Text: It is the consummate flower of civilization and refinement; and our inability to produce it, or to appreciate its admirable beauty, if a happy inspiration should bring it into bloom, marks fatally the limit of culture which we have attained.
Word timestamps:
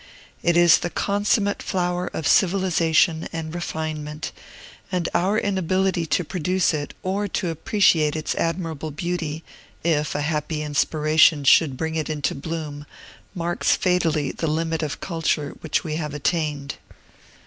It 0.41 0.57
is 0.57 0.79
the 0.79 0.89
consummate 0.89 1.61
flower 1.61 2.07
of 2.07 2.27
civilization 2.27 3.27
and 3.31 3.53
refinement; 3.53 4.31
and 4.91 5.07
our 5.13 5.37
inability 5.37 6.07
to 6.07 6.23
produce 6.23 6.73
it, 6.73 6.95
or 7.03 7.27
to 7.27 7.49
appreciate 7.49 8.15
its 8.15 8.33
admirable 8.33 8.89
beauty, 8.89 9.43
if 9.83 10.15
a 10.15 10.21
happy 10.21 10.63
inspiration 10.63 11.43
should 11.43 11.77
bring 11.77 11.93
it 11.93 12.09
into 12.09 12.33
bloom, 12.33 12.87
marks 13.35 13.75
fatally 13.75 14.31
the 14.31 14.47
limit 14.47 14.81
of 14.81 15.01
culture 15.01 15.51
which 15.61 15.83
we 15.83 15.97
have 15.97 16.15
attained. 16.15 16.77